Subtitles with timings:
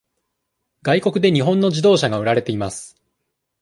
[0.81, 2.99] 外国で日本の自動車が売られています。